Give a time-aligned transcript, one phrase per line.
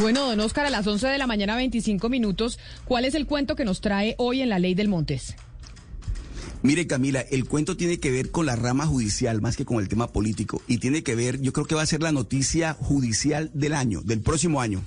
[0.00, 3.56] Bueno, don Oscar, a las 11 de la mañana, 25 minutos, ¿cuál es el cuento
[3.56, 5.36] que nos trae hoy en la ley del Montes?
[6.62, 9.88] Mire Camila, el cuento tiene que ver con la rama judicial más que con el
[9.88, 13.50] tema político y tiene que ver, yo creo que va a ser la noticia judicial
[13.54, 14.82] del año, del próximo año,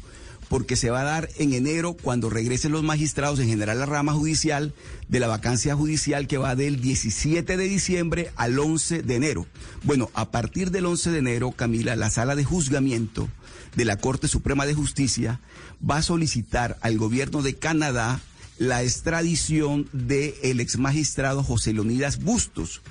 [0.49, 4.13] porque se va a dar en enero cuando regresen los magistrados, en general la rama
[4.13, 4.73] judicial,
[5.07, 9.47] de la vacancia judicial que va del 17 de diciembre al 11 de enero.
[9.83, 13.29] Bueno, a partir del 11 de enero, Camila, la sala de juzgamiento
[13.75, 15.39] de la Corte Suprema de Justicia
[15.87, 18.19] va a solicitar al gobierno de Canadá
[18.57, 22.81] la extradición del ex exmagistrado José Leonidas Bustos,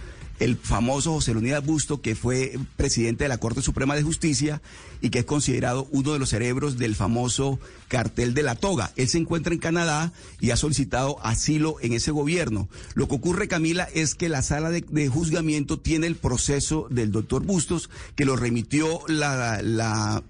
[0.41, 4.63] el famoso José Leonidas Bustos, que fue presidente de la Corte Suprema de Justicia
[5.01, 7.59] y que es considerado uno de los cerebros del famoso
[7.89, 8.93] cartel de la toga.
[8.97, 12.69] Él se encuentra en Canadá y ha solicitado asilo en ese gobierno.
[12.95, 17.45] Lo que ocurre, Camila, es que la sala de, juzgamiento tiene el proceso del doctor
[17.45, 20.23] Bustos, que lo remitió la, la,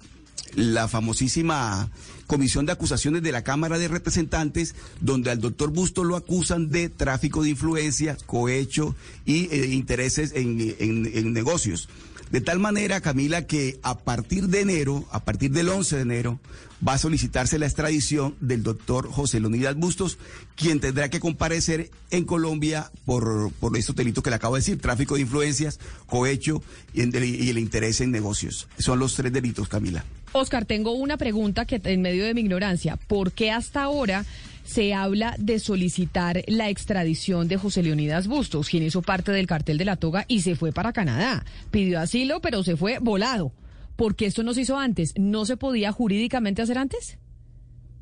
[0.54, 1.90] la famosísima
[2.28, 6.88] comisión de acusaciones de la Cámara de Representantes, donde al doctor Busto lo acusan de
[6.88, 11.88] tráfico de influencias, cohecho y eh, intereses en, negocios.
[12.30, 16.38] De tal manera, Camila, que a partir de enero, a partir del 11 de enero,
[16.86, 20.18] va a solicitarse la extradición del doctor José Leonidas Bustos,
[20.54, 24.78] quien tendrá que comparecer en Colombia por, por estos delitos que le acabo de decir,
[24.78, 28.68] tráfico de influencias, cohecho y el interés en negocios.
[28.78, 30.04] Son los tres delitos, Camila.
[30.32, 34.24] Oscar, tengo una pregunta que en medio de mi ignorancia, ¿por qué hasta ahora
[34.64, 39.78] se habla de solicitar la extradición de José Leonidas Bustos, quien hizo parte del cartel
[39.78, 41.44] de la toga y se fue para Canadá?
[41.70, 43.52] Pidió asilo, pero se fue volado.
[43.96, 45.14] ¿Por qué esto no se hizo antes?
[45.16, 47.18] ¿No se podía jurídicamente hacer antes?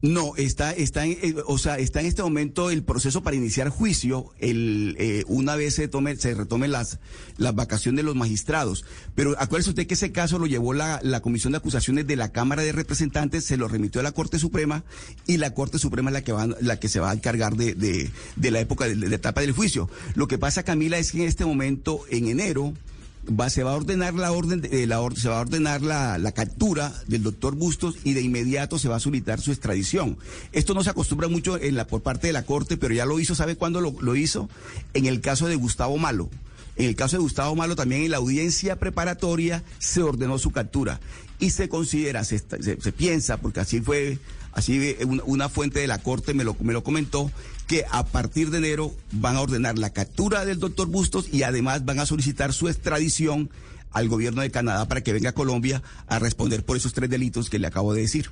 [0.03, 3.71] No, está, está, en, eh, o sea, está en este momento el proceso para iniciar
[3.71, 6.99] juicio, el, eh, una vez se tome, se retome las,
[7.39, 8.85] las vacaciones de los magistrados.
[9.15, 12.31] Pero acuérdese usted que ese caso lo llevó la, la Comisión de Acusaciones de la
[12.31, 14.85] Cámara de Representantes, se lo remitió a la Corte Suprema
[15.27, 17.75] y la Corte Suprema es la que va, la que se va a encargar de,
[17.75, 19.89] de, de la época, de, de la etapa del juicio.
[20.15, 22.75] Lo que pasa, Camila, es que en este momento, en enero,
[23.29, 26.33] va, se va a ordenar la orden, de, la, se va a ordenar la, la,
[26.33, 30.19] captura del doctor Bustos y de inmediato se va a solicitar su extradición.
[30.53, 33.19] Esto no se acostumbra mucho en la, por parte de la Corte, pero ya lo
[33.19, 34.49] hizo, ¿sabe cuándo lo, hizo?
[34.95, 36.31] En el caso de Gustavo Malo.
[36.77, 41.01] En el caso de Gustavo Malo, también en la audiencia preparatoria se ordenó su captura
[41.39, 44.19] y se considera, se, se, piensa, porque así fue,
[44.53, 44.95] así
[45.25, 47.31] una, fuente de la Corte me lo, me lo comentó,
[47.67, 51.85] que a partir de enero van a ordenar la captura del doctor Bustos y además
[51.85, 53.51] van a solicitar su extradición
[53.93, 57.51] al gobierno de Canadá para que venga a Colombia a responder por esos tres delitos
[57.51, 58.31] que le acabo de decir.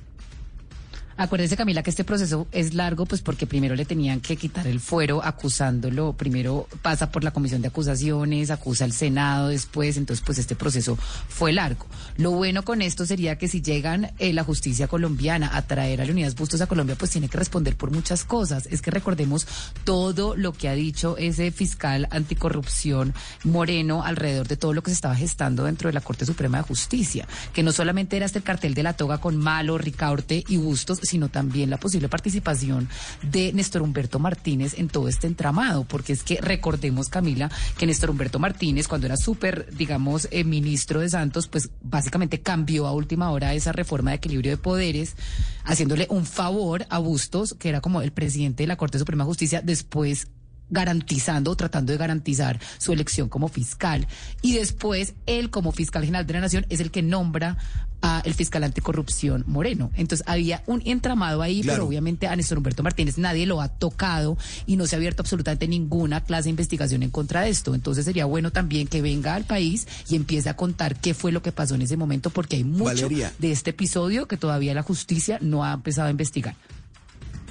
[1.17, 4.81] Acuérdese, Camila, que este proceso es largo, pues porque primero le tenían que quitar el
[4.81, 10.39] fuero acusándolo, primero pasa por la comisión de acusaciones, acusa al Senado después, entonces pues
[10.39, 10.97] este proceso
[11.29, 11.85] fue largo.
[12.17, 16.05] Lo bueno con esto sería que si llegan eh, la justicia colombiana a traer a
[16.05, 18.67] Leonidas Bustos a Colombia, pues tiene que responder por muchas cosas.
[18.69, 19.47] Es que recordemos
[19.85, 23.13] todo lo que ha dicho ese fiscal anticorrupción
[23.45, 26.63] Moreno alrededor de todo lo que se estaba gestando dentro de la Corte Suprema de
[26.63, 31.04] Justicia, que no solamente era este cartel de la toga con Malo, Ricaurte y Bustos,
[31.05, 32.89] sino también la posible participación
[33.21, 38.09] de Néstor Humberto Martínez en todo este entramado, porque es que recordemos, Camila, que Néstor
[38.09, 43.31] Humberto Martínez, cuando era súper, digamos, eh, ministro de Santos, pues básicamente cambió a última
[43.31, 45.15] hora esa reforma de equilibrio de poderes,
[45.63, 49.29] haciéndole un favor a Bustos, que era como el presidente de la Corte Suprema de
[49.29, 50.27] Justicia, después
[50.69, 54.07] garantizando o tratando de garantizar su elección como fiscal.
[54.41, 57.57] Y después él como fiscal general de la Nación es el que nombra
[58.01, 59.91] a el fiscal anticorrupción Moreno.
[59.95, 64.37] Entonces había un entramado ahí, pero obviamente a Néstor Humberto Martínez nadie lo ha tocado
[64.65, 67.73] y no se ha abierto absolutamente ninguna clase de investigación en contra de esto.
[67.73, 71.41] Entonces sería bueno también que venga al país y empiece a contar qué fue lo
[71.41, 75.39] que pasó en ese momento, porque hay mucho de este episodio que todavía la justicia
[75.41, 76.55] no ha empezado a investigar.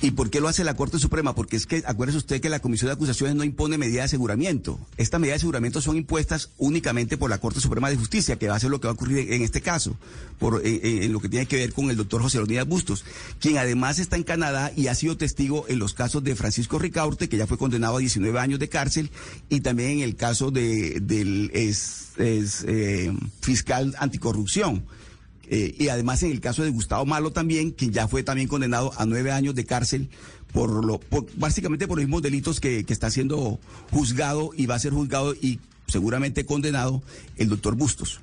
[0.05, 1.35] ¿Y por qué lo hace la Corte Suprema?
[1.35, 4.79] Porque es que acuérdese usted que la Comisión de Acusaciones no impone medidas de aseguramiento.
[4.99, 8.55] Estas medidas de aseguramiento son impuestas únicamente por la Corte Suprema de Justicia, que va
[8.55, 9.97] a ser lo que va a ocurrir en este caso,
[10.39, 13.03] por, en, lo que tiene que ver con el doctor José Leonidas Bustos,
[13.41, 17.31] quien además está en Canadá y ha sido testigo en los casos de Francisco Ricaurte,
[17.31, 19.11] que ya fue condenado a 19 años de cárcel,
[19.49, 24.85] y también en el caso de, del eh, fiscal anticorrupción
[25.49, 28.93] Eh, y además en el caso de Gustavo Malo también, quien ya fue también condenado
[28.97, 30.09] a nueve años de cárcel
[30.53, 33.59] por lo, por, básicamente por los mismos delitos que, que está siendo
[33.91, 37.03] juzgado y va a ser juzgado y seguramente condenado
[37.37, 38.21] el doctor Bustos.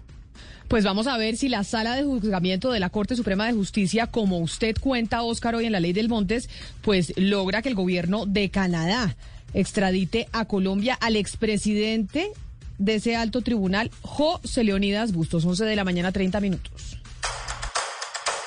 [0.72, 4.08] Pues vamos a ver si la sala de juzgamiento de la Corte Suprema de Justicia,
[4.08, 6.50] como usted cuenta, Óscar, hoy en la ley del Montes,
[6.82, 9.18] pues logra que el gobierno de Canadá
[9.54, 12.32] extradite a Colombia al expresidente
[12.78, 17.01] de ese alto tribunal, José Leonidas Bustos, 11 de la mañana, 30 minutos.